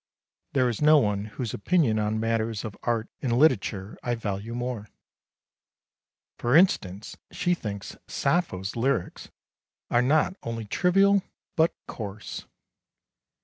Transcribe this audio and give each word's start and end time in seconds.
There 0.53 0.67
is 0.67 0.81
no 0.81 0.97
one 0.97 1.25
whose 1.25 1.53
opinion 1.53 1.99
on 1.99 2.19
matters 2.19 2.65
of 2.65 2.75
art 2.81 3.07
and 3.21 3.37
literature 3.37 3.99
I 4.01 4.15
value 4.15 4.55
more. 4.55 4.87
For 6.39 6.57
instance 6.57 7.17
she 7.31 7.53
thinks 7.53 7.95
Sappho's 8.07 8.75
lyrics 8.75 9.29
are 9.91 10.01
not 10.01 10.35
only 10.41 10.65
trivial, 10.65 11.21
but 11.55 11.75
coarse. 11.87 12.47